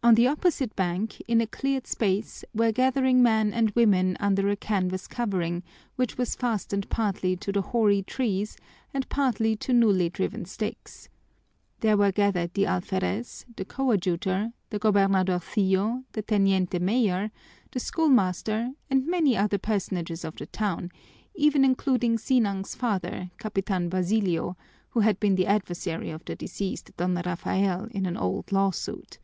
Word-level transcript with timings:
On 0.00 0.14
the 0.14 0.28
opposite 0.28 0.76
bank 0.76 1.20
in 1.22 1.40
a 1.40 1.46
cleared 1.46 1.88
space 1.88 2.44
were 2.54 2.70
gathered 2.70 3.16
men 3.16 3.52
and 3.52 3.72
women 3.72 4.16
under 4.20 4.48
a 4.48 4.54
canvas 4.54 5.08
covering 5.08 5.64
which 5.96 6.16
was 6.16 6.36
fastened 6.36 6.88
partly 6.88 7.34
to 7.38 7.50
the 7.50 7.62
hoary 7.62 8.02
trees 8.02 8.56
and 8.94 9.08
partly 9.08 9.56
to 9.56 9.72
newly 9.72 10.08
driven 10.08 10.44
stakes. 10.44 11.08
There 11.80 11.96
were 11.96 12.12
gathered 12.12 12.54
the 12.54 12.64
alferez, 12.64 13.44
the 13.56 13.64
coadjutor, 13.64 14.52
the 14.70 14.78
gobernadorcillo, 14.78 16.04
the 16.12 16.22
teniente 16.22 16.78
mayor, 16.80 17.32
the 17.72 17.80
schoolmaster, 17.80 18.70
and 18.88 19.04
many 19.04 19.36
other 19.36 19.58
personages 19.58 20.24
of 20.24 20.36
the 20.36 20.46
town, 20.46 20.92
even 21.34 21.64
including 21.64 22.18
Sinang's 22.18 22.76
father, 22.76 23.32
Capitan 23.36 23.88
Basilio, 23.88 24.56
who 24.90 25.00
had 25.00 25.18
been 25.18 25.34
the 25.34 25.48
adversary 25.48 26.10
of 26.10 26.24
the 26.24 26.36
deceased 26.36 26.92
Don 26.96 27.16
Rafael 27.16 27.88
in 27.90 28.06
an 28.06 28.16
old 28.16 28.52
lawsuit. 28.52 29.18